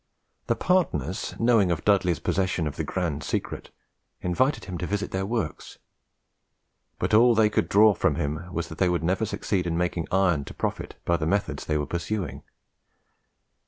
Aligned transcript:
The 0.47 0.55
partners 0.55 1.35
knowing 1.37 1.69
of 1.69 1.85
Dudley's 1.85 2.17
possession 2.17 2.65
of 2.65 2.75
the 2.75 2.83
grand 2.83 3.23
secret, 3.23 3.69
invited 4.19 4.65
him 4.65 4.79
to 4.79 4.87
visit 4.87 5.11
their 5.11 5.27
works; 5.27 5.77
but 6.97 7.13
all 7.13 7.35
they 7.35 7.51
could 7.51 7.69
draw 7.69 7.93
from 7.93 8.15
him 8.15 8.51
was 8.51 8.69
that 8.69 8.79
they 8.79 8.89
would 8.89 9.03
never 9.03 9.27
succeed 9.27 9.67
in 9.67 9.77
making 9.77 10.07
iron 10.11 10.43
to 10.45 10.55
profit 10.55 10.95
by 11.05 11.17
the 11.17 11.27
methods 11.27 11.65
they 11.67 11.77
were 11.77 11.85
pursuing. 11.85 12.41